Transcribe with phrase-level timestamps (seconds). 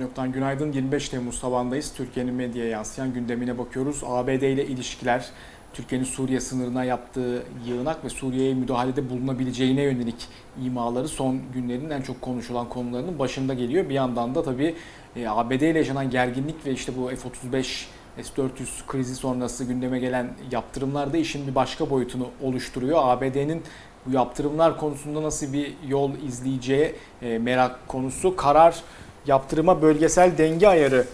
[0.00, 0.72] Yoktan günaydın.
[0.72, 1.92] 25 Temmuz sabahındayız.
[1.96, 4.02] Türkiye'nin medyaya yansıyan gündemine bakıyoruz.
[4.06, 5.28] ABD ile ilişkiler,
[5.72, 10.28] Türkiye'nin Suriye sınırına yaptığı yığınak ve Suriye'ye müdahalede bulunabileceğine yönelik
[10.64, 13.88] imaları son günlerin en çok konuşulan konularının başında geliyor.
[13.88, 14.74] Bir yandan da tabii
[15.16, 17.84] e, ABD ile yaşanan gerginlik ve işte bu F-35
[18.22, 22.98] S-400 krizi sonrası gündeme gelen yaptırımlar da işin bir başka boyutunu oluşturuyor.
[23.02, 23.62] ABD'nin
[24.06, 28.36] bu yaptırımlar konusunda nasıl bir yol izleyeceği e, merak konusu.
[28.36, 28.82] Karar
[29.26, 31.06] yaptırıma bölgesel denge ayarı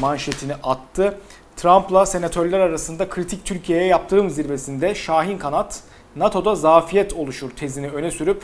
[0.00, 1.18] manşetini attı.
[1.56, 5.80] Trump'la senatörler arasında kritik Türkiye'ye yaptırım zirvesinde Şahin Kanat
[6.16, 8.42] NATO'da zafiyet oluşur tezini öne sürüp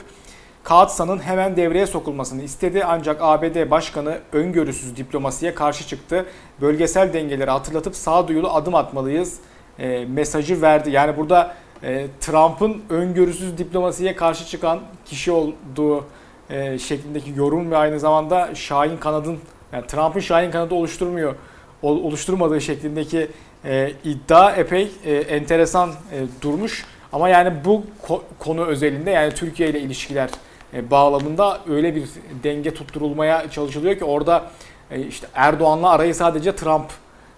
[0.65, 6.27] Kağıtsan'ın hemen devreye sokulmasını istedi ancak ABD Başkanı öngörüsüz diplomasiye karşı çıktı.
[6.61, 9.39] Bölgesel dengeleri hatırlatıp sağduyulu adım atmalıyız
[9.79, 10.91] e, mesajı verdi.
[10.91, 16.05] Yani burada e, Trump'ın öngörüsüz diplomasiye karşı çıkan kişi olduğu
[16.51, 19.39] e, şeklindeki yorum ve aynı zamanda Şahin kanadın
[19.73, 21.35] yani Trump'ın Şahin kanadı oluşturmuyor
[21.83, 23.29] oluşturmadığı şeklindeki
[23.65, 26.85] e, iddia epey e, enteresan e, durmuş.
[27.13, 30.31] Ama yani bu ko- konu özelinde yani Türkiye ile ilişkiler
[30.75, 32.05] e, bağlamında öyle bir
[32.45, 34.51] denge tutturulmaya çalışılıyor ki orada
[34.91, 36.87] e, işte Erdoğan'la arayı sadece Trump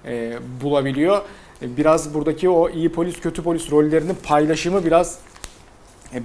[0.06, 1.20] e, bulabiliyor.
[1.62, 5.18] E, biraz buradaki o iyi polis kötü polis rollerinin paylaşımı biraz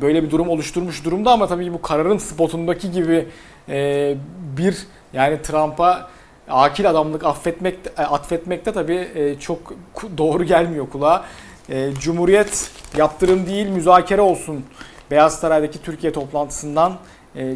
[0.02, 3.28] böyle bir durum oluşturmuş durumda ama tabii bu kararın spotundaki gibi
[3.70, 4.16] e,
[4.58, 4.78] bir
[5.14, 6.10] yani Trump'a
[6.50, 9.74] akil adamlık affetmek atfetmekte tabii çok
[10.18, 11.26] doğru gelmiyor kulağa.
[12.00, 14.66] Cumhuriyet yaptırım değil müzakere olsun
[15.12, 16.94] Beyaz Saray'daki Türkiye toplantısından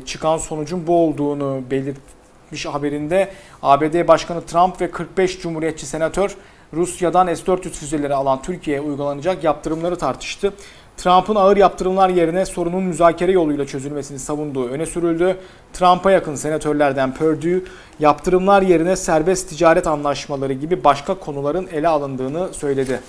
[0.05, 6.35] çıkan sonucun bu olduğunu belirtmiş haberinde ABD Başkanı Trump ve 45 Cumhuriyetçi senatör
[6.73, 10.53] Rusya'dan S-400 füzeleri alan Türkiye'ye uygulanacak yaptırımları tartıştı.
[10.99, 15.37] Trump'ın ağır yaptırımlar yerine sorunun müzakere yoluyla çözülmesini savunduğu öne sürüldü.
[15.73, 17.61] Trump'a yakın senatörlerden Perdue,
[17.99, 22.99] yaptırımlar yerine serbest ticaret anlaşmaları gibi başka konuların ele alındığını söyledi.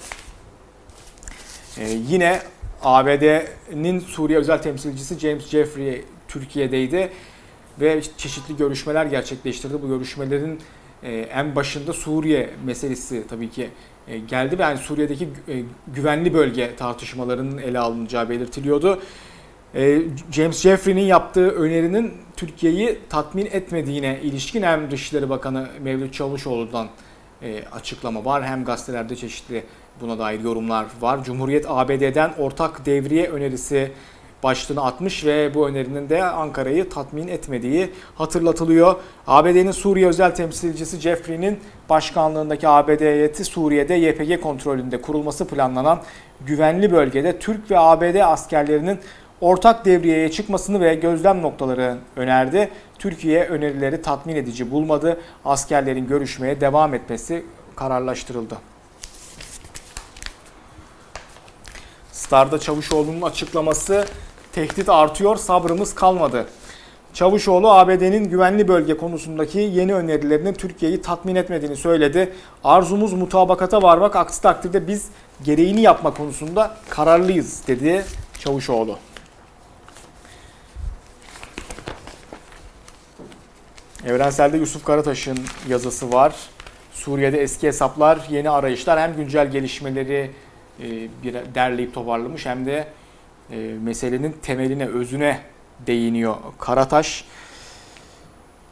[1.78, 2.40] Ee, yine
[2.82, 7.12] ABD'nin Suriye özel temsilcisi James Jeffrey Türkiye'deydi
[7.80, 9.82] ve çeşitli görüşmeler gerçekleştirdi.
[9.82, 10.60] Bu görüşmelerin
[11.02, 13.70] e, en başında Suriye meselesi tabii ki
[14.08, 15.62] e, geldi ve yani Suriye'deki e,
[15.94, 19.00] güvenli bölge tartışmalarının ele alınacağı belirtiliyordu.
[20.32, 26.88] James Jeffrey'nin yaptığı önerinin Türkiye'yi tatmin etmediğine ilişkin hem Dışişleri Bakanı Mevlüt Çavuşoğlu'dan
[27.72, 29.64] açıklama var hem gazetelerde çeşitli
[30.00, 31.24] buna dair yorumlar var.
[31.24, 33.92] Cumhuriyet ABD'den ortak devriye önerisi
[34.42, 38.94] başlığını atmış ve bu önerinin de Ankara'yı tatmin etmediği hatırlatılıyor.
[39.26, 46.02] ABD'nin Suriye özel temsilcisi Jeffrey'nin başkanlığındaki ABD heyeti Suriye'de YPG kontrolünde kurulması planlanan
[46.46, 48.98] güvenli bölgede Türk ve ABD askerlerinin
[49.40, 52.70] ortak devriyeye çıkmasını ve gözlem noktaları önerdi.
[52.98, 55.20] Türkiye önerileri tatmin edici bulmadı.
[55.44, 57.44] Askerlerin görüşmeye devam etmesi
[57.76, 58.58] kararlaştırıldı.
[62.12, 64.06] Star'da Çavuşoğlu'nun açıklaması
[64.52, 66.46] Tehdit artıyor, sabrımız kalmadı.
[67.14, 72.32] Çavuşoğlu ABD'nin güvenli bölge konusundaki yeni önerilerinin Türkiye'yi tatmin etmediğini söyledi.
[72.64, 75.08] Arzumuz mutabakata varmak, aksi takdirde biz
[75.44, 78.04] gereğini yapma konusunda kararlıyız dedi
[78.38, 78.98] Çavuşoğlu.
[84.06, 86.34] Evrenselde Yusuf Karataş'ın yazısı var.
[86.92, 90.30] Suriye'de eski hesaplar, yeni arayışlar hem güncel gelişmeleri
[90.80, 90.86] e,
[91.54, 92.86] derleyip toparlamış hem de
[93.52, 95.38] e, meselenin temeline, özüne
[95.86, 97.24] değiniyor Karataş.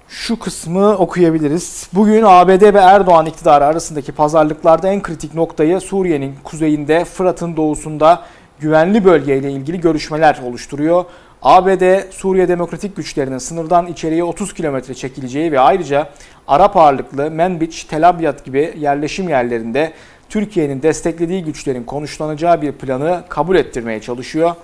[0.08, 1.88] Şu kısmı okuyabiliriz.
[1.94, 8.22] Bugün ABD ve Erdoğan iktidarı arasındaki pazarlıklarda en kritik noktayı Suriye'nin kuzeyinde, Fırat'ın doğusunda
[8.60, 11.04] güvenli bölgeyle ilgili görüşmeler oluşturuyor.
[11.42, 16.08] ABD, Suriye Demokratik Güçlerinin sınırdan içeriye 30 kilometre çekileceği ve ayrıca
[16.48, 19.92] Arap ağırlıklı Menbiç, Tel Abyad gibi yerleşim yerlerinde
[20.28, 24.54] Türkiye'nin desteklediği güçlerin konuşlanacağı bir planı kabul ettirmeye çalışıyor.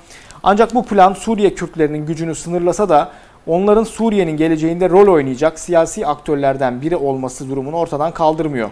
[0.43, 3.11] Ancak bu plan Suriye Kürtlerinin gücünü sınırlasa da
[3.47, 8.71] onların Suriye'nin geleceğinde rol oynayacak siyasi aktörlerden biri olması durumunu ortadan kaldırmıyor.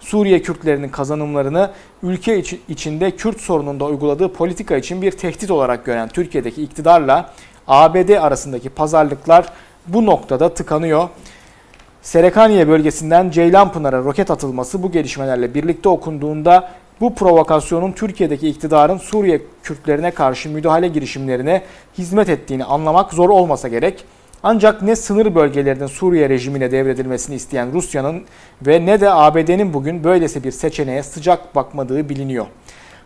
[0.00, 1.70] Suriye Kürtlerinin kazanımlarını
[2.02, 7.30] ülke içinde Kürt sorununda uyguladığı politika için bir tehdit olarak gören Türkiye'deki iktidarla
[7.68, 9.46] ABD arasındaki pazarlıklar
[9.86, 11.08] bu noktada tıkanıyor.
[12.04, 16.70] Serekaniye bölgesinden Ceylanpınar'a roket atılması bu gelişmelerle birlikte okunduğunda
[17.00, 21.62] bu provokasyonun Türkiye'deki iktidarın Suriye Kürtlerine karşı müdahale girişimlerine
[21.98, 24.04] hizmet ettiğini anlamak zor olmasa gerek.
[24.42, 28.22] Ancak ne sınır bölgelerinin Suriye rejimine devredilmesini isteyen Rusya'nın
[28.66, 32.46] ve ne de ABD'nin bugün böylesi bir seçeneğe sıcak bakmadığı biliniyor.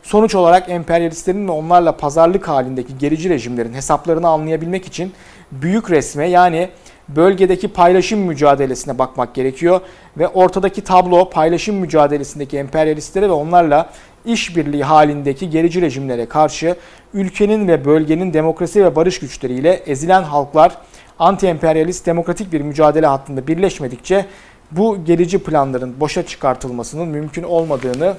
[0.02, 5.12] Sonuç olarak emperyalistlerin ve onlarla pazarlık halindeki gerici rejimlerin hesaplarını anlayabilmek için
[5.52, 6.68] büyük resme yani
[7.08, 9.80] bölgedeki paylaşım mücadelesine bakmak gerekiyor.
[10.18, 13.90] Ve ortadaki tablo paylaşım mücadelesindeki emperyalistlere ve onlarla
[14.24, 16.76] işbirliği halindeki gerici rejimlere karşı
[17.14, 20.78] ülkenin ve bölgenin demokrasi ve barış güçleriyle ezilen halklar
[21.18, 24.26] anti-emperyalist demokratik bir mücadele hattında birleşmedikçe
[24.70, 28.16] bu gerici planların boşa çıkartılmasının mümkün olmadığını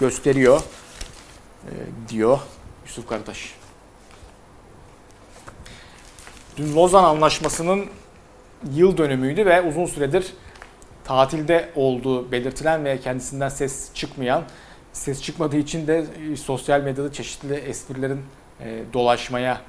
[0.00, 0.60] gösteriyor
[1.64, 1.72] e,
[2.08, 2.38] diyor
[2.86, 3.59] Yusuf Karataş.
[6.56, 7.86] Dün Lozan Anlaşması'nın
[8.74, 10.32] yıl dönümüydü ve uzun süredir
[11.04, 14.42] tatilde olduğu belirtilen ve kendisinden ses çıkmayan,
[14.92, 18.20] ses çıkmadığı için de e, sosyal medyada çeşitli esprilerin
[18.60, 19.60] e, dolaşmaya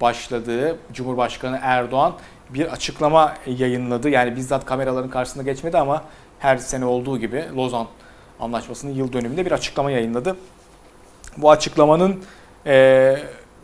[0.00, 2.14] başladığı Cumhurbaşkanı Erdoğan
[2.50, 4.08] bir açıklama yayınladı.
[4.08, 6.04] Yani bizzat kameraların karşısında geçmedi ama
[6.38, 7.86] her sene olduğu gibi Lozan
[8.40, 10.36] Anlaşması'nın yıl dönümünde bir açıklama yayınladı.
[11.36, 12.24] Bu açıklamanın
[12.66, 13.16] e,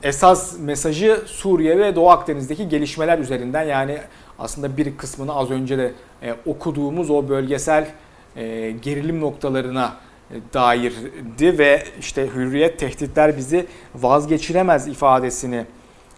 [0.02, 3.98] esas mesajı Suriye ve Doğu Akdeniz'deki gelişmeler üzerinden yani
[4.38, 7.88] aslında bir kısmını az önce de e, okuduğumuz o bölgesel
[8.36, 9.96] e, gerilim noktalarına
[10.30, 15.66] e, dairdi ve işte hürriyet tehditler bizi vazgeçiremez ifadesini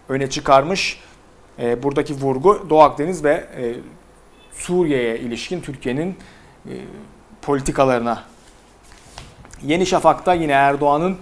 [0.09, 0.99] öne çıkarmış.
[1.59, 3.75] E, buradaki vurgu Doğu Akdeniz ve e,
[4.53, 6.15] Suriye'ye ilişkin Türkiye'nin
[6.65, 6.73] e,
[7.41, 8.23] politikalarına.
[9.63, 11.17] Yeni Şafak'ta yine Erdoğan'ın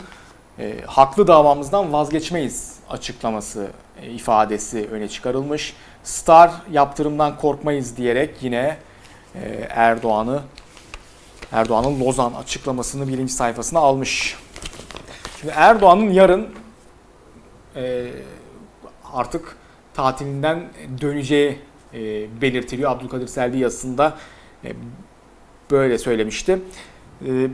[0.60, 3.68] e, haklı davamızdan vazgeçmeyiz açıklaması
[4.02, 5.76] e, ifadesi öne çıkarılmış.
[6.04, 8.78] Star yaptırımdan korkmayız diyerek yine
[9.36, 10.42] e, Erdoğan'ı
[11.52, 14.38] Erdoğan'ın Lozan açıklamasını birinci sayfasına almış.
[15.42, 16.50] Şimdi Erdoğan'ın yarın
[17.76, 18.12] e,
[19.14, 19.56] artık
[19.94, 20.64] tatilinden
[21.02, 21.60] döneceği
[21.94, 22.02] e,
[22.42, 22.92] belirtiliyor.
[22.92, 24.18] Abdülkadir Selvi yazısında
[24.66, 24.74] e,
[25.72, 26.60] böyle söylemişti.
[27.26, 27.50] E,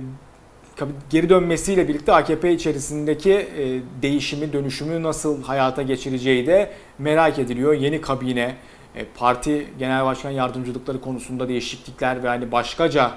[1.09, 7.73] geri dönmesiyle birlikte AKP içerisindeki e, değişimi, dönüşümü nasıl hayata geçireceği de merak ediliyor.
[7.73, 8.55] Yeni kabine,
[8.95, 13.11] e, parti genel başkan yardımcılıkları konusunda değişiklikler ve hani başkaca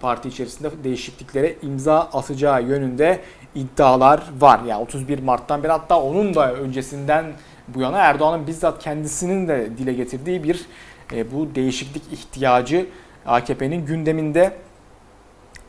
[0.00, 3.20] parti içerisinde değişikliklere imza atacağı yönünde
[3.54, 4.60] iddialar var.
[4.66, 7.24] Yani 31 Mart'tan beri hatta onun da öncesinden
[7.68, 10.60] bu yana Erdoğan'ın bizzat kendisinin de dile getirdiği bir
[11.12, 12.86] e, bu değişiklik ihtiyacı
[13.26, 14.56] AKP'nin gündeminde.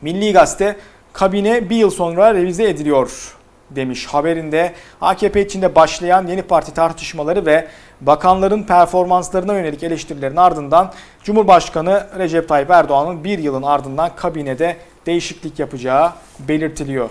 [0.02, 0.76] Milli Gazete
[1.16, 3.36] kabine bir yıl sonra revize ediliyor
[3.70, 4.74] demiş haberinde.
[5.02, 7.68] AKP içinde başlayan yeni parti tartışmaları ve
[8.02, 16.12] bakanların performanslarına yönelik eleştirilerin ardından Cumhurbaşkanı Recep Tayyip Erdoğan'ın bir yılın ardından kabinede değişiklik yapacağı
[16.40, 17.10] belirtiliyor.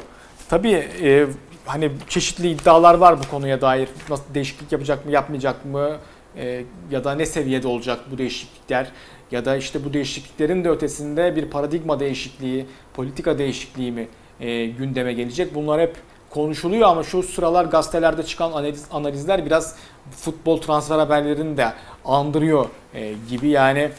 [0.49, 1.27] Tabii e,
[1.67, 3.89] hani çeşitli iddialar var bu konuya dair.
[4.11, 5.97] Nasıl değişiklik yapacak mı, yapmayacak mı?
[6.37, 8.87] E, ya da ne seviyede olacak bu değişiklikler?
[9.31, 14.09] Ya da işte bu değişikliklerin de ötesinde bir paradigma değişikliği, politika değişikliği mi
[14.41, 15.55] e, gündeme gelecek?
[15.55, 15.97] Bunlar hep
[16.31, 19.77] konuşuluyor ama şu sıralar gazetelerde çıkan analiz, analizler biraz
[20.11, 21.73] futbol transfer haberlerini de
[22.05, 23.49] andırıyor e, gibi.
[23.49, 23.91] Yani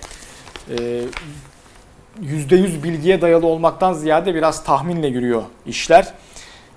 [0.70, 1.02] e,
[2.24, 6.14] %100 bilgiye dayalı olmaktan ziyade biraz tahminle yürüyor işler.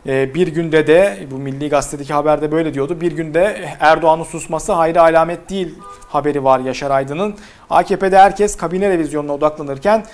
[0.07, 3.01] Ee, bir günde de bu Milli Gazete'deki haberde böyle diyordu.
[3.01, 5.75] Bir günde Erdoğan'ın susması hayra alamet değil
[6.09, 7.35] haberi var Yaşar Aydın'ın.
[7.71, 10.05] AKP'de herkes kabine revizyonuna odaklanırken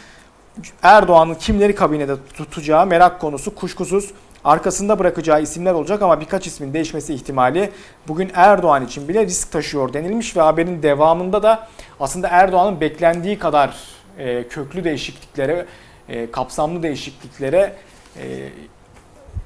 [0.82, 4.10] Erdoğan'ın kimleri kabinede tutacağı merak konusu kuşkusuz
[4.44, 7.70] arkasında bırakacağı isimler olacak ama birkaç ismin değişmesi ihtimali
[8.08, 11.69] bugün Erdoğan için bile risk taşıyor denilmiş ve haberin devamında da
[12.00, 13.76] aslında Erdoğan'ın beklendiği kadar
[14.19, 15.67] e, köklü değişikliklere,
[16.08, 17.72] e, kapsamlı değişikliklere
[18.17, 18.48] e,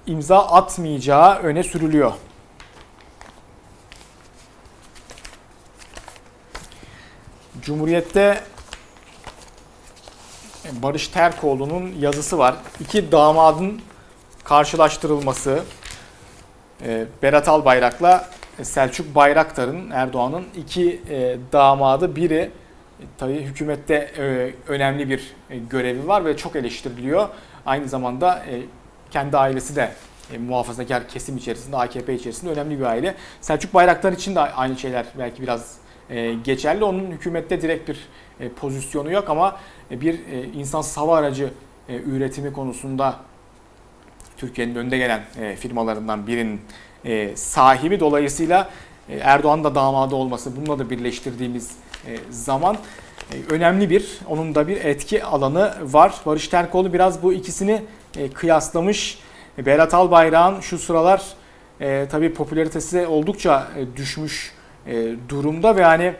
[0.09, 2.13] imza atmayacağı öne sürülüyor.
[7.63, 8.41] Cumhuriyet'te
[10.73, 12.55] Barış Terkoğlu'nun yazısı var.
[12.81, 13.81] İki damadın
[14.45, 15.63] karşılaştırılması.
[16.83, 18.31] E, Berat Albayrak'la
[18.63, 22.51] Selçuk Bayraktar'ın Erdoğan'ın iki e, damadı biri e,
[23.19, 24.13] tabii hükümette
[24.69, 25.35] önemli bir
[25.71, 27.29] görevi var ve çok eleştiriliyor.
[27.67, 28.45] Aynı zamanda
[29.11, 29.93] kendi ailesi de
[30.35, 33.15] e, muhafazakar kesim içerisinde, AKP içerisinde önemli bir aile.
[33.41, 35.77] Selçuk Bayraktar için de aynı şeyler belki biraz
[36.11, 36.85] e, geçerli.
[36.85, 38.09] Onun hükümette direkt bir
[38.41, 39.57] e, pozisyonu yok ama
[39.91, 41.51] e, bir e, insan hava aracı
[41.89, 43.17] e, üretimi konusunda
[44.37, 46.61] Türkiye'nin önde gelen e, firmalarından birinin
[47.05, 48.01] e, sahibi.
[48.01, 48.71] Dolayısıyla
[49.09, 51.71] e, Erdoğan da damadı olması, bununla da birleştirdiğimiz
[52.07, 52.77] e, zaman
[53.33, 56.15] e, önemli bir, onun da bir etki alanı var.
[56.27, 57.83] Barış Terkoğlu biraz bu ikisini
[58.19, 59.19] e, kıyaslamış.
[59.59, 61.23] Berat Albayrak'ın şu sıralar
[61.81, 64.53] e, tabii popülaritesi oldukça e, düşmüş
[64.87, 66.15] e, durumda ve yani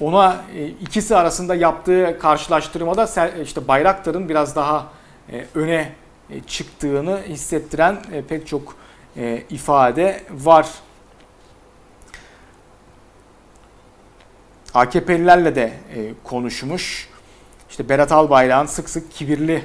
[0.00, 3.08] ona e, ikisi arasında yaptığı karşılaştırmada
[3.42, 4.86] işte Bayraktar'ın biraz daha
[5.32, 5.92] e, öne
[6.30, 8.76] e, çıktığını hissettiren e, pek çok
[9.16, 10.68] e, ifade var.
[14.74, 17.08] AKP'lilerle de e, konuşmuş.
[17.70, 19.64] İşte Berat Albayrak'ın sık sık kibirli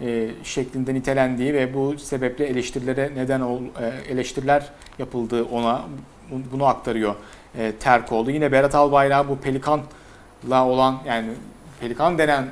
[0.00, 5.82] e, şeklinde nitelendiği ve bu sebeple eleştirilere neden ol, e, eleştiriler yapıldığı ona
[6.52, 7.14] bunu aktarıyor
[7.58, 8.30] e, Terkoğlu.
[8.30, 11.28] Yine Berat Albayrak bu Pelikan'la olan yani
[11.80, 12.48] Pelikan denen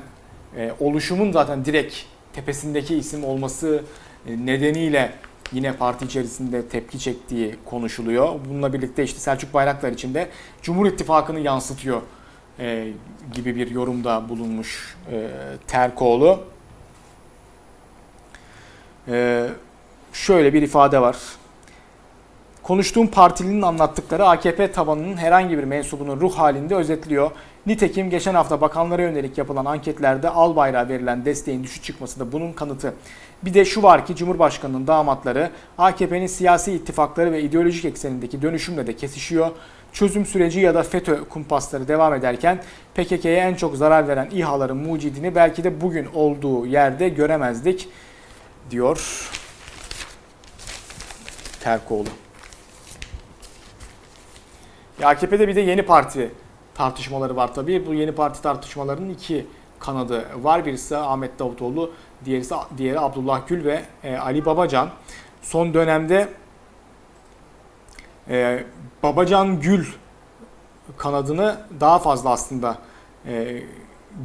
[0.57, 1.95] e, oluşumun zaten direkt
[2.33, 3.83] tepesindeki isim olması
[4.27, 5.11] nedeniyle
[5.51, 8.39] yine parti içerisinde tepki çektiği konuşuluyor.
[8.49, 10.29] Bununla birlikte işte Selçuk Bayraktar için de
[10.61, 12.01] Cumhur İttifakı'nı yansıtıyor
[12.59, 12.87] e,
[13.33, 15.27] gibi bir yorumda bulunmuş e,
[15.67, 16.39] Terkoğlu.
[19.07, 19.47] E,
[20.13, 21.17] şöyle bir ifade var.
[22.63, 27.31] Konuştuğum partilinin anlattıkları AKP tabanının herhangi bir mensubunun ruh halinde özetliyor.
[27.65, 32.93] Nitekim geçen hafta bakanlara yönelik yapılan anketlerde Albayrak'a verilen desteğin düşük çıkması da bunun kanıtı.
[33.43, 38.95] Bir de şu var ki Cumhurbaşkanı'nın damatları AKP'nin siyasi ittifakları ve ideolojik eksenindeki dönüşümle de
[38.95, 39.51] kesişiyor.
[39.93, 42.59] Çözüm süreci ya da FETÖ kumpasları devam ederken
[42.95, 47.89] PKK'ye en çok zarar veren İHA'ların mucidini belki de bugün olduğu yerde göremezdik
[48.71, 49.29] diyor
[51.59, 52.09] Terkoğlu.
[54.99, 56.31] Ya AKP'de bir de yeni parti
[56.75, 57.87] tartışmaları var tabii.
[57.87, 59.47] Bu yeni parti tartışmalarının iki
[59.79, 60.65] kanadı var.
[60.65, 61.91] Birisi Ahmet Davutoğlu,
[62.25, 62.45] diğeri,
[62.77, 64.89] diğeri Abdullah Gül ve e, Ali Babacan.
[65.41, 66.29] Son dönemde
[68.29, 68.63] e,
[69.03, 69.85] Babacan Gül
[70.97, 72.77] kanadını daha fazla aslında
[73.27, 73.63] e,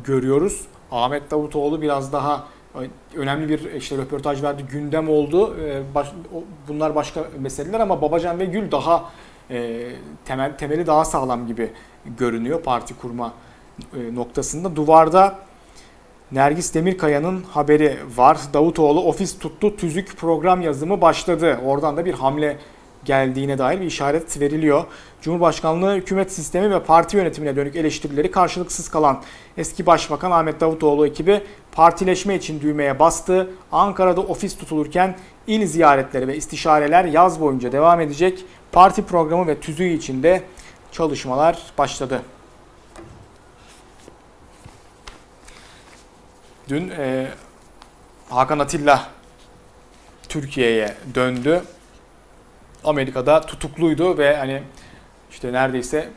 [0.04, 0.66] görüyoruz.
[0.90, 2.46] Ahmet Davutoğlu biraz daha
[3.16, 5.56] önemli bir işte röportaj verdi, gündem oldu.
[5.60, 5.82] E,
[6.68, 9.10] bunlar başka meseleler ama Babacan ve Gül daha
[9.50, 9.88] e,
[10.24, 11.70] temel temeli daha sağlam gibi
[12.18, 13.32] görünüyor parti kurma
[13.96, 14.76] e, noktasında.
[14.76, 15.38] Duvarda
[16.32, 18.38] Nergis Demirkaya'nın haberi var.
[18.54, 21.60] Davutoğlu ofis tuttu, tüzük program yazımı başladı.
[21.64, 22.56] Oradan da bir hamle
[23.04, 24.84] geldiğine dair bir işaret veriliyor.
[25.22, 29.22] Cumhurbaşkanlığı hükümet sistemi ve parti yönetimine dönük eleştirileri karşılıksız kalan
[29.56, 31.42] eski başbakan Ahmet Davutoğlu ekibi
[31.72, 33.50] partileşme için düğmeye bastı.
[33.72, 35.16] Ankara'da ofis tutulurken
[35.46, 38.44] il ziyaretleri ve istişareler yaz boyunca devam edecek.
[38.72, 40.42] Parti programı ve tüzüğü içinde
[40.92, 42.22] çalışmalar başladı.
[46.68, 47.26] Dün e,
[48.28, 49.08] Hakan Atilla
[50.28, 51.62] Türkiye'ye döndü.
[52.84, 54.62] Amerika'da tutukluydu ve hani
[55.30, 56.08] işte neredeyse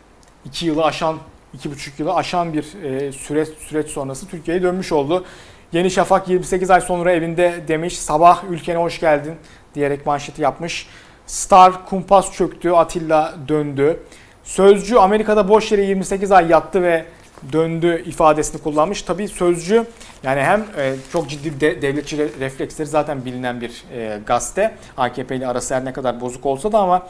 [0.45, 1.17] iki yılı aşan,
[1.53, 5.25] iki buçuk yılı aşan bir e, süreç, süreç sonrası Türkiye'ye dönmüş oldu.
[5.71, 9.35] Yeni Şafak 28 ay sonra evinde demiş sabah ülkene hoş geldin
[9.75, 10.87] diyerek manşeti yapmış.
[11.27, 13.99] Star kumpas çöktü Atilla döndü.
[14.43, 17.05] Sözcü Amerika'da boş yere 28 ay yattı ve
[17.51, 19.01] döndü ifadesini kullanmış.
[19.01, 19.85] Tabii sözcü
[20.23, 24.75] yani hem e, çok ciddi de, devletçi refleksleri zaten bilinen bir e, gazete.
[24.97, 27.07] AKP ile arası her ne kadar bozuk olsa da ama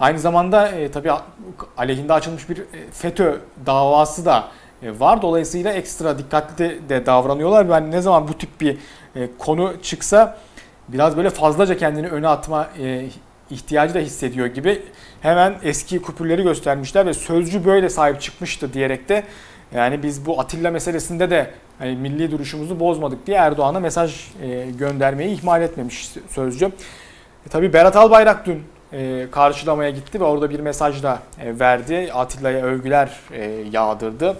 [0.00, 1.12] aynı zamanda e, tabii
[1.76, 2.62] aleyhinde açılmış bir e,
[2.92, 4.48] FETÖ davası da
[4.82, 5.22] var.
[5.22, 7.70] Dolayısıyla ekstra dikkatli de davranıyorlar.
[7.70, 8.76] Ben ne zaman bu tip bir
[9.38, 10.38] konu çıksa
[10.88, 12.68] biraz böyle fazlaca kendini öne atma
[13.50, 14.82] ihtiyacı da hissediyor gibi
[15.20, 19.24] hemen eski kupürleri göstermişler ve sözcü böyle sahip çıkmıştı diyerek de
[19.74, 25.38] yani biz bu Atilla meselesinde de hani milli duruşumuzu bozmadık diye Erdoğan'a mesaj e, göndermeyi
[25.38, 26.66] ihmal etmemiş sözcü.
[27.46, 28.62] E, tabii Berat Albayrak dün
[28.92, 32.10] e, karşılamaya gitti ve orada bir mesaj da e, verdi.
[32.14, 34.36] Atilla'ya övgüler e, yağdırdı.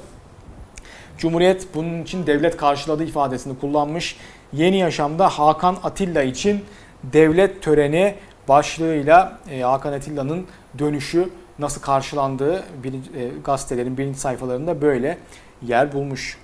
[1.19, 4.17] Cumhuriyet bunun için devlet karşıladı ifadesini kullanmış.
[4.53, 6.65] Yeni Yaşam'da Hakan Atilla için
[7.03, 8.15] devlet töreni
[8.49, 10.47] başlığıyla e, Hakan Atilla'nın
[10.79, 11.29] dönüşü
[11.59, 15.19] nasıl karşılandığı birinci, e, gazetelerin birinci sayfalarında böyle
[15.63, 16.39] yer bulmuş.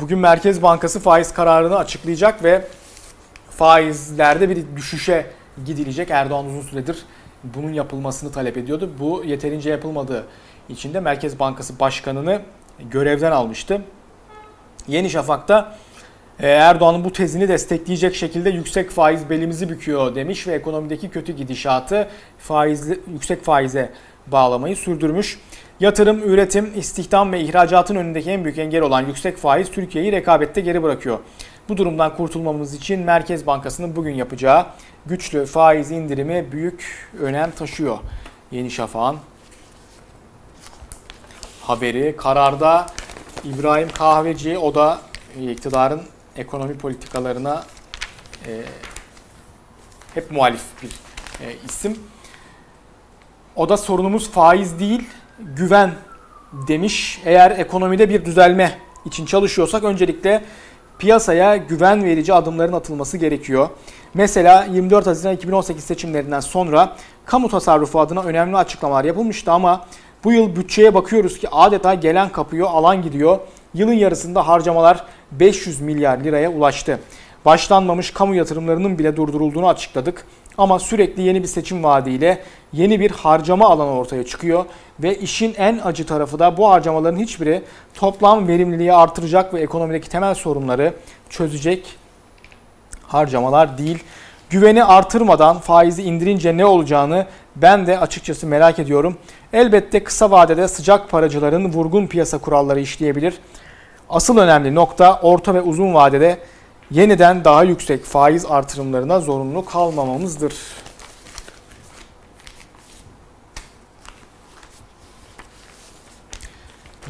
[0.00, 2.66] Bugün Merkez Bankası faiz kararını açıklayacak ve
[3.50, 5.26] faizlerde bir düşüşe
[5.66, 6.10] gidilecek.
[6.10, 7.04] Erdoğan uzun süredir
[7.44, 8.90] bunun yapılmasını talep ediyordu.
[9.00, 10.26] Bu yeterince yapılmadığı
[10.68, 12.42] için de Merkez Bankası Başkanı'nı
[12.90, 13.82] görevden almıştı.
[14.88, 15.76] Yeni Şafak'ta
[16.40, 22.08] Erdoğan'ın bu tezini destekleyecek şekilde yüksek faiz belimizi büküyor demiş ve ekonomideki kötü gidişatı
[22.38, 23.92] faizli, yüksek faize
[24.26, 25.38] bağlamayı sürdürmüş.
[25.80, 30.82] Yatırım, üretim, istihdam ve ihracatın önündeki en büyük engel olan yüksek faiz Türkiye'yi rekabette geri
[30.82, 31.18] bırakıyor.
[31.68, 34.66] Bu durumdan kurtulmamız için Merkez Bankası'nın bugün yapacağı
[35.06, 37.98] güçlü faiz indirimi büyük önem taşıyor.
[38.50, 39.18] Yeni Şafak'ın
[41.60, 42.16] haberi.
[42.16, 42.86] Kararda
[43.44, 45.00] İbrahim Kahveci o da
[45.40, 46.02] iktidarın
[46.36, 47.64] ekonomi politikalarına
[48.46, 48.62] e,
[50.14, 50.90] hep muhalif bir
[51.46, 51.98] e, isim.
[53.56, 55.04] O da sorunumuz faiz değil,
[55.38, 55.90] güven
[56.68, 57.22] demiş.
[57.24, 60.44] Eğer ekonomide bir düzelme için çalışıyorsak öncelikle
[60.98, 63.68] piyasaya güven verici adımların atılması gerekiyor.
[64.14, 66.96] Mesela 24 Haziran 2018 seçimlerinden sonra
[67.26, 69.86] kamu tasarrufu adına önemli açıklamalar yapılmıştı ama
[70.24, 73.38] bu yıl bütçeye bakıyoruz ki adeta gelen kapıyor, alan gidiyor.
[73.74, 76.98] Yılın yarısında harcamalar 500 milyar liraya ulaştı.
[77.44, 80.26] Başlanmamış kamu yatırımlarının bile durdurulduğunu açıkladık.
[80.58, 84.64] Ama sürekli yeni bir seçim vaadiyle yeni bir harcama alanı ortaya çıkıyor
[85.00, 87.62] ve işin en acı tarafı da bu harcamaların hiçbiri
[87.94, 90.94] toplam verimliliği artıracak ve ekonomideki temel sorunları
[91.30, 91.86] çözecek
[93.06, 94.04] harcamalar değil.
[94.50, 97.26] Güveni artırmadan faizi indirince ne olacağını
[97.56, 99.16] ben de açıkçası merak ediyorum.
[99.52, 103.34] Elbette kısa vadede sıcak paracıların vurgun piyasa kuralları işleyebilir.
[104.12, 106.38] Asıl önemli nokta orta ve uzun vadede
[106.90, 110.54] yeniden daha yüksek faiz artırımlarına zorunlu kalmamamızdır.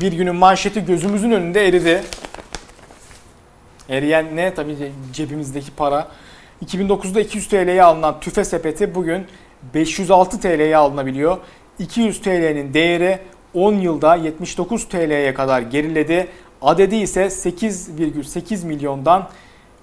[0.00, 2.02] Bir günün manşeti gözümüzün önünde eridi.
[3.88, 4.54] Eriyen ne?
[4.54, 6.08] Tabii cebimizdeki para.
[6.66, 9.26] 2009'da 200 TL'ye alınan tüfe sepeti bugün
[9.74, 11.38] 506 TL'ye alınabiliyor.
[11.78, 13.18] 200 TL'nin değeri
[13.54, 16.28] 10 yılda 79 TL'ye kadar geriledi.
[16.62, 19.28] Adedi ise 8,8 milyondan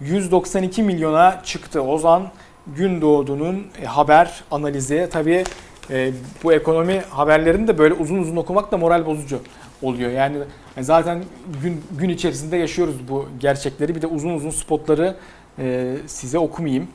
[0.01, 1.81] 192 milyona çıktı.
[1.81, 2.31] Ozan
[2.67, 5.07] Gündoğdu'nun e, haber analizi.
[5.11, 5.43] Tabii
[5.89, 6.11] e,
[6.43, 9.39] bu ekonomi haberlerini de böyle uzun uzun okumak da moral bozucu
[9.81, 10.11] oluyor.
[10.11, 10.37] Yani
[10.79, 11.23] zaten
[11.63, 13.95] gün gün içerisinde yaşıyoruz bu gerçekleri.
[13.95, 15.15] Bir de uzun uzun spotları
[15.59, 16.87] e, size okumayayım.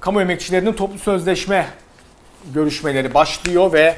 [0.00, 1.66] Kamu emekçilerinin toplu sözleşme
[2.54, 3.96] görüşmeleri başlıyor ve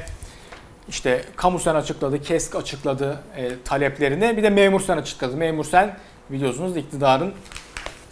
[0.89, 4.37] işte Kamusen açıkladı, KESK açıkladı e, taleplerini.
[4.37, 5.37] Bir de Memursen açıkladı.
[5.37, 5.97] Memursen
[6.29, 7.33] biliyorsunuz iktidarın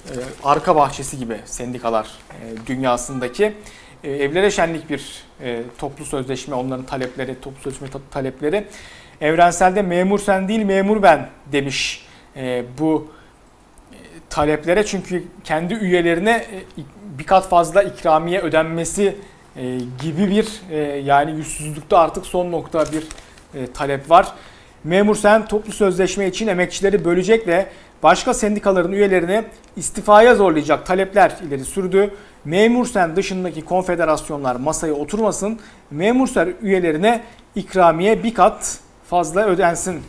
[0.10, 0.13] e,
[0.44, 3.53] arka bahçesi gibi sendikalar e, dünyasındaki.
[4.03, 8.67] E, evlere şenlik bir e, toplu sözleşme, onların talepleri, toplu sözleşme talepleri.
[9.22, 12.05] Evrenselde memur sen değil memur ben demiş
[12.36, 13.12] e, bu
[13.91, 13.98] e,
[14.29, 14.86] taleplere.
[14.86, 16.82] Çünkü kendi üyelerine e,
[17.20, 19.15] bir kat fazla ikramiye ödenmesi
[19.58, 23.04] e, gibi bir e, yani yüzsüzlükte artık son nokta bir
[23.60, 24.28] e, talep var.
[24.84, 27.65] Memur sen toplu sözleşme için emekçileri bölecek ve
[28.04, 29.44] başka sendikaların üyelerini
[29.78, 32.12] istifaya zorlayacak talepler ileri sürdü.
[32.46, 35.60] Memur sen dışındaki konfederasyonlar masaya oturmasın.
[35.91, 37.24] Memur sen üyelerine
[37.56, 40.02] ikramiye bir kat fazla ödensin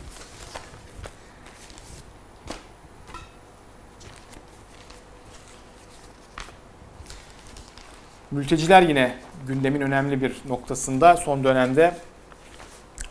[8.31, 11.95] Mülteciler yine gündemin önemli bir noktasında son dönemde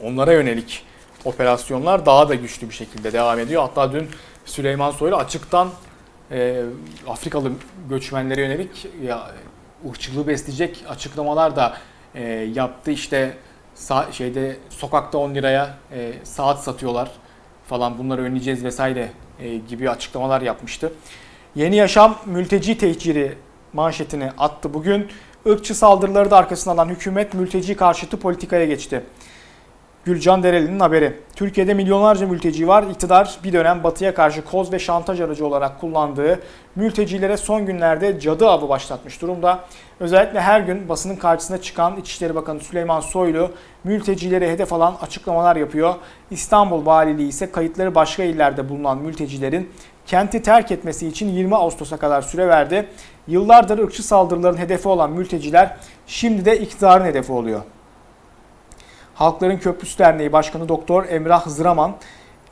[0.02, 0.84] onlara yönelik
[1.24, 3.62] operasyonlar daha da güçlü bir şekilde devam ediyor.
[3.62, 4.08] Hatta dün
[4.44, 5.70] Süleyman Soylu açıktan
[6.30, 6.62] e,
[7.08, 7.52] Afrikalı
[7.88, 9.30] göçmenlere yönelik ya,
[9.88, 11.76] ırkçılığı besleyecek açıklamalar da
[12.14, 12.22] e,
[12.54, 12.90] yaptı.
[12.90, 13.36] İşte
[13.76, 17.10] sa- şeyde sokakta 10 liraya e, saat satıyorlar
[17.66, 20.92] falan bunları önleyeceğiz vesaire e, gibi açıklamalar yapmıştı.
[21.54, 23.38] Yeni Yaşam mülteci tehciri
[23.72, 25.08] manşetini attı bugün.
[25.46, 29.02] Irkçı saldırıları da arkasına alan hükümet mülteci karşıtı politikaya geçti.
[30.06, 31.12] Gülcan Dereli'nin haberi.
[31.36, 32.82] Türkiye'de milyonlarca mülteci var.
[32.82, 36.40] İktidar bir dönem batıya karşı koz ve şantaj aracı olarak kullandığı
[36.76, 39.60] mültecilere son günlerde cadı avı başlatmış durumda.
[40.00, 43.50] Özellikle her gün basının karşısına çıkan İçişleri Bakanı Süleyman Soylu
[43.84, 45.94] mültecilere hedef alan açıklamalar yapıyor.
[46.30, 49.70] İstanbul Valiliği ise kayıtları başka illerde bulunan mültecilerin
[50.06, 52.86] kenti terk etmesi için 20 Ağustos'a kadar süre verdi.
[53.28, 57.62] Yıllardır ırkçı saldırıların hedefi olan mülteciler şimdi de iktidarın hedefi oluyor.
[59.16, 61.92] Halkların Köprüsü Derneği Başkanı Doktor Emrah Hızraman,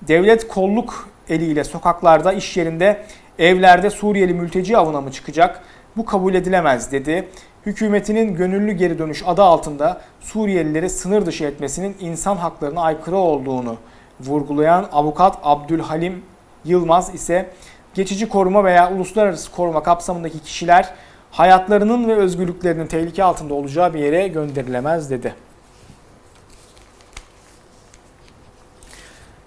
[0.03, 3.05] devlet kolluk eliyle sokaklarda, iş yerinde,
[3.39, 5.63] evlerde Suriyeli mülteci avına mı çıkacak?
[5.97, 7.29] Bu kabul edilemez dedi.
[7.67, 13.77] Hükümetinin gönüllü geri dönüş adı altında Suriyelileri sınır dışı etmesinin insan haklarına aykırı olduğunu
[14.21, 16.23] vurgulayan avukat Abdülhalim
[16.65, 17.51] Yılmaz ise
[17.95, 20.91] geçici koruma veya uluslararası koruma kapsamındaki kişiler
[21.31, 25.35] hayatlarının ve özgürlüklerinin tehlike altında olacağı bir yere gönderilemez dedi.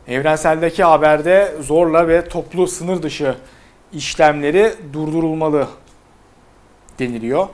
[0.08, 3.36] Evrenseldeki haberde zorla ve toplu sınır dışı
[3.94, 5.68] işlemleri durdurulmalı
[7.00, 7.48] deniliyor.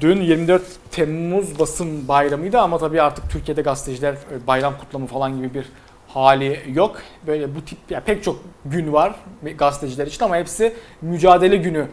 [0.00, 5.54] Dün 24 Temmuz basın bayramıydı ama tabii artık Türkiye'de gazeteciler e, bayram kutlama falan gibi
[5.54, 5.66] bir
[6.08, 7.02] hali yok.
[7.26, 9.14] Böyle bu tip yani pek çok gün var
[9.58, 11.86] gazeteciler için ama hepsi mücadele günü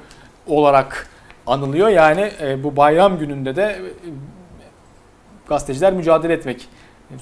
[0.48, 1.10] olarak
[1.48, 1.90] anılıyor.
[1.90, 3.82] Yani e, bu bayram gününde de e,
[5.48, 6.70] gazeteciler mücadele etmek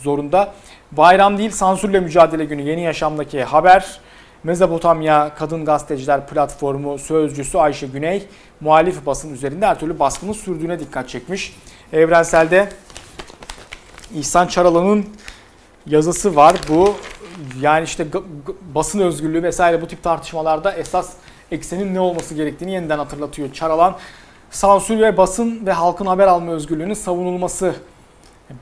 [0.01, 0.53] zorunda.
[0.91, 3.99] Bayram değil sansürle mücadele günü yeni yaşamdaki haber.
[4.43, 8.27] Mezopotamya Kadın Gazeteciler Platformu sözcüsü Ayşe Güney
[8.61, 11.55] muhalif basın üzerinde her türlü baskının sürdüğüne dikkat çekmiş.
[11.93, 12.69] Evrenselde
[14.15, 15.05] İhsan Çaralan'ın
[15.85, 16.55] yazısı var.
[16.69, 16.95] Bu
[17.61, 18.07] yani işte
[18.75, 21.13] basın özgürlüğü vesaire bu tip tartışmalarda esas
[21.51, 23.53] eksenin ne olması gerektiğini yeniden hatırlatıyor.
[23.53, 23.95] Çaralan
[24.51, 27.75] sansür ve basın ve halkın haber alma özgürlüğünün savunulması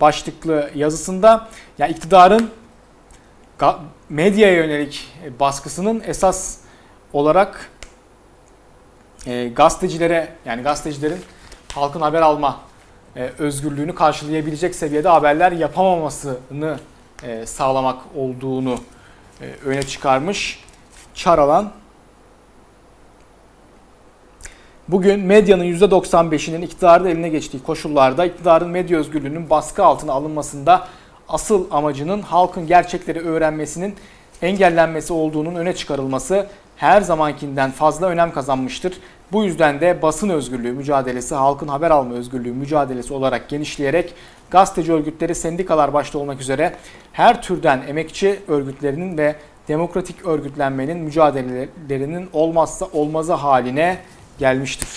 [0.01, 2.51] başlıklı yazısında ya iktidarın
[4.09, 6.57] medyaya yönelik baskısının esas
[7.13, 7.69] olarak
[9.25, 11.19] e, gazetecilere yani gazetecilerin
[11.73, 12.59] halkın haber alma
[13.15, 16.79] e, özgürlüğünü karşılayabilecek seviyede haberler yapamamasını
[17.23, 18.77] e, sağlamak olduğunu
[19.41, 20.63] e, öne çıkarmış.
[21.13, 21.71] Çaralan
[24.87, 30.87] Bugün medyanın %95'inin iktidarda eline geçtiği koşullarda iktidarın medya özgürlüğünün baskı altına alınmasında
[31.29, 33.95] asıl amacının halkın gerçekleri öğrenmesinin
[34.41, 38.97] engellenmesi olduğunun öne çıkarılması her zamankinden fazla önem kazanmıştır.
[39.31, 44.13] Bu yüzden de basın özgürlüğü mücadelesi, halkın haber alma özgürlüğü mücadelesi olarak genişleyerek
[44.49, 46.75] gazeteci örgütleri, sendikalar başta olmak üzere
[47.13, 49.35] her türden emekçi örgütlerinin ve
[49.67, 53.97] demokratik örgütlenmenin mücadelelerinin olmazsa olmazı haline
[54.39, 54.89] gelmiştir.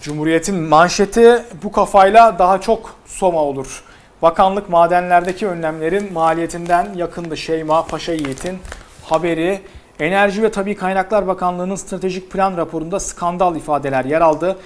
[0.00, 3.84] Cumhuriyet'in manşeti bu kafayla daha çok Soma olur.
[4.22, 8.58] Bakanlık madenlerdeki önlemlerin maliyetinden yakındı Şeyma Paşa Yiğit'in
[9.04, 9.60] haberi.
[10.00, 14.56] Enerji ve Tabi Kaynaklar Bakanlığı'nın stratejik plan raporunda skandal ifadeler yer aldı.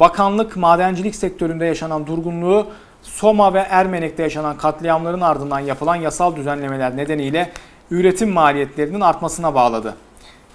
[0.00, 2.66] Bakanlık madencilik sektöründe yaşanan durgunluğu
[3.04, 7.52] Soma ve Ermenek'te yaşanan katliamların ardından yapılan yasal düzenlemeler nedeniyle
[7.90, 9.96] üretim maliyetlerinin artmasına bağladı.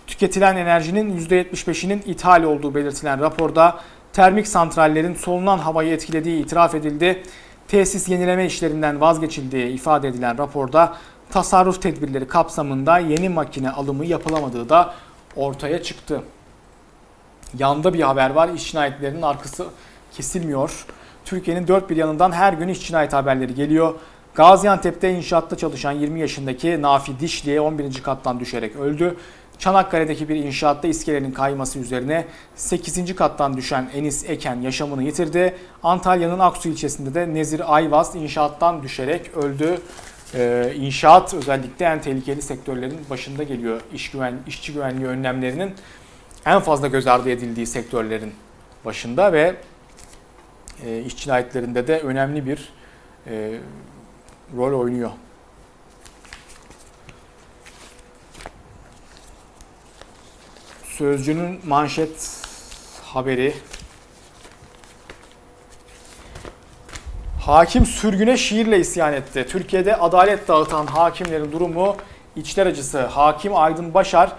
[0.07, 3.79] Tüketilen enerjinin %75'inin ithal olduğu belirtilen raporda
[4.13, 7.23] termik santrallerin solunan havayı etkilediği itiraf edildi.
[7.67, 10.97] Tesis yenileme işlerinden vazgeçildiği ifade edilen raporda
[11.31, 14.93] tasarruf tedbirleri kapsamında yeni makine alımı yapılamadığı da
[15.35, 16.21] ortaya çıktı.
[17.59, 18.49] Yanda bir haber var.
[18.49, 19.65] İş cinayetlerinin arkası
[20.11, 20.85] kesilmiyor.
[21.29, 23.95] Türkiye'nin dört bir yanından her gün iş cinayet haberleri geliyor.
[24.35, 28.03] Gaziantep'te inşaatta çalışan 20 yaşındaki Nafi Dişli 11.
[28.03, 29.15] kattan düşerek öldü.
[29.59, 33.15] Çanakkale'deki bir inşaatta iskelenin kayması üzerine 8.
[33.15, 35.55] kattan düşen Enis Eken yaşamını yitirdi.
[35.83, 39.77] Antalya'nın Aksu ilçesinde de Nezir Ayvaz inşaattan düşerek öldü.
[40.35, 43.81] Ee, inşaat özellikle en tehlikeli sektörlerin başında geliyor.
[43.93, 45.73] İş güven, işçi güvenliği önlemlerinin
[46.45, 48.33] en fazla göz ardı edildiği sektörlerin
[48.85, 49.55] başında ve
[50.85, 52.73] e, iş cinayetlerinde de önemli bir
[53.27, 53.59] e,
[54.57, 55.11] rol oynuyor.
[60.83, 62.41] Sözcünün manşet
[63.03, 63.53] haberi.
[67.45, 69.45] Hakim sürgüne şiirle isyan etti.
[69.49, 71.95] Türkiye'de adalet dağıtan hakimlerin durumu
[72.35, 73.05] içler acısı.
[73.05, 74.31] Hakim Aydın Başar,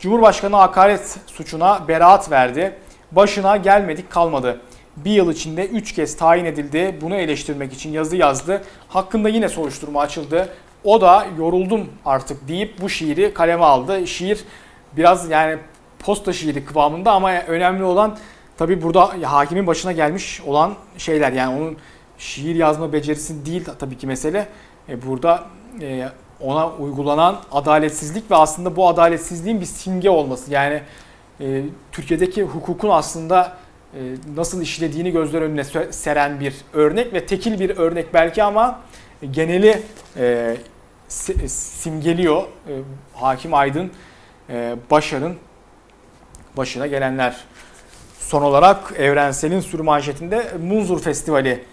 [0.00, 2.78] Cumhurbaşkanı hakaret suçuna beraat verdi.
[3.12, 4.60] Başına gelmedik kalmadı.
[4.96, 6.96] Bir yıl içinde 3 kez tayin edildi.
[7.00, 8.62] Bunu eleştirmek için yazı yazdı.
[8.88, 10.48] Hakkında yine soruşturma açıldı.
[10.84, 14.06] O da yoruldum artık deyip bu şiiri kaleme aldı.
[14.06, 14.44] Şiir
[14.96, 15.58] biraz yani
[15.98, 18.16] posta şiiri kıvamında ama önemli olan
[18.56, 21.32] tabi burada hakimin başına gelmiş olan şeyler.
[21.32, 21.76] Yani onun
[22.18, 24.48] şiir yazma becerisi değil tabii ki mesele.
[24.88, 25.44] E, burada
[25.80, 26.08] e,
[26.40, 30.52] ona uygulanan adaletsizlik ve aslında bu adaletsizliğin bir simge olması.
[30.52, 30.82] Yani
[31.40, 33.56] e, Türkiye'deki hukukun aslında
[34.36, 38.80] nasıl işlediğini gözler önüne seren bir örnek ve tekil bir örnek belki ama
[39.30, 39.82] geneli
[41.48, 42.42] simgeliyor
[43.14, 43.90] Hakim Aydın
[44.90, 45.36] Başar'ın
[46.56, 47.44] başına gelenler.
[48.18, 51.64] Son olarak Evrensel'in sürü manşetinde Munzur Festivali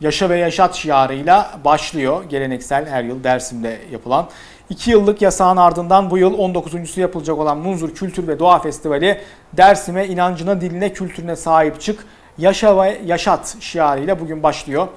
[0.00, 2.24] Yaşa ve Yaşat şiarıyla başlıyor.
[2.24, 4.28] Geleneksel her yıl Dersim'de yapılan.
[4.70, 9.20] 2 yıllık yasağın ardından bu yıl 19.sü yapılacak olan Munzur Kültür ve Doğa Festivali
[9.52, 12.04] Dersim'e inancına, diline, kültürüne sahip çık,
[12.38, 14.88] yaşa ve yaşat şiarıyla bugün başlıyor.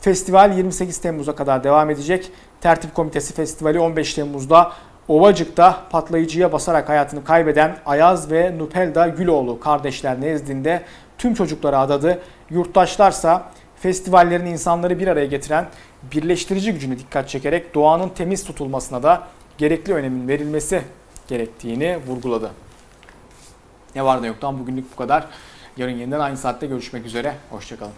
[0.00, 2.30] Festival 28 Temmuz'a kadar devam edecek.
[2.60, 4.72] Tertip Komitesi Festivali 15 Temmuz'da
[5.08, 10.82] Ovacık'ta patlayıcıya basarak hayatını kaybeden Ayaz ve Nupelda Güloğlu kardeşler nezdinde
[11.18, 12.18] tüm çocuklara adadı.
[12.50, 15.68] Yurttaşlarsa festivallerin insanları bir araya getiren
[16.12, 20.82] birleştirici gücüne dikkat çekerek doğanın temiz tutulmasına da gerekli önemin verilmesi
[21.28, 22.50] gerektiğini vurguladı.
[23.94, 25.26] Ne var ne yoktan bugünlük bu kadar.
[25.76, 27.34] Yarın yeniden aynı saatte görüşmek üzere.
[27.50, 27.92] Hoşçakalın.